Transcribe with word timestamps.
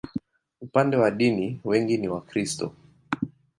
Upande 0.61 0.97
wa 0.97 1.11
dini, 1.11 1.59
wengi 1.65 1.97
ni 1.97 2.07
Wakristo. 2.07 2.73